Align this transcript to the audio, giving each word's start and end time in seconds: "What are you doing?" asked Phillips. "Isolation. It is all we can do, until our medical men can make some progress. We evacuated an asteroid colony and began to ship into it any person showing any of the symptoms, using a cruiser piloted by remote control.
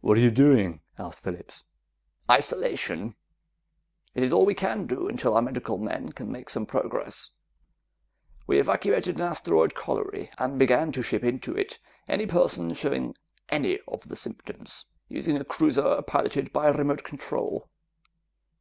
"What 0.00 0.16
are 0.18 0.20
you 0.20 0.32
doing?" 0.32 0.80
asked 0.98 1.22
Phillips. 1.22 1.62
"Isolation. 2.28 3.14
It 4.16 4.24
is 4.24 4.32
all 4.32 4.44
we 4.44 4.52
can 4.56 4.86
do, 4.88 5.06
until 5.06 5.36
our 5.36 5.42
medical 5.42 5.78
men 5.78 6.10
can 6.10 6.32
make 6.32 6.48
some 6.48 6.66
progress. 6.66 7.30
We 8.48 8.58
evacuated 8.58 9.14
an 9.20 9.26
asteroid 9.26 9.76
colony 9.76 10.30
and 10.38 10.58
began 10.58 10.90
to 10.90 11.02
ship 11.02 11.22
into 11.22 11.54
it 11.56 11.78
any 12.08 12.26
person 12.26 12.74
showing 12.74 13.14
any 13.48 13.78
of 13.86 14.08
the 14.08 14.16
symptoms, 14.16 14.86
using 15.08 15.38
a 15.38 15.44
cruiser 15.44 16.02
piloted 16.02 16.52
by 16.52 16.66
remote 16.70 17.04
control. 17.04 17.68